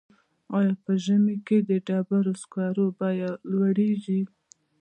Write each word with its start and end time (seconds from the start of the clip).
آیا 0.57 0.73
په 0.83 0.91
ژمي 1.03 1.35
کې 1.47 1.57
د 1.69 1.71
ډبرو 1.87 2.33
سکرو 2.41 2.85
بیه 2.99 3.31
لوړیږي؟ 3.53 4.21